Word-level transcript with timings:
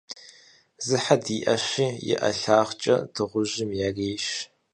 Зы 0.85 0.97
хьэ 1.03 1.15
диӀэщи, 1.23 1.87
и 2.11 2.13
ӀэлагъкӀэ 2.35 2.95
дыгъужьми 3.13 3.75
ярейщ. 3.87 4.27